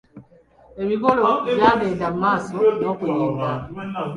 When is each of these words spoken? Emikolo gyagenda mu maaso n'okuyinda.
Emikolo 0.81 1.27
gyagenda 1.57 2.05
mu 2.13 2.19
maaso 2.25 2.57
n'okuyinda. 2.79 3.49